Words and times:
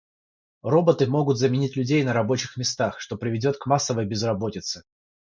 Роботы 0.63 1.05
могут 1.05 1.37
заменить 1.37 1.75
людей 1.75 2.03
на 2.03 2.11
рабочих 2.11 2.57
местах, 2.57 2.99
что 2.99 3.17
приведет 3.19 3.57
к 3.59 3.67
массовой 3.67 4.07
безработице. 4.07 4.83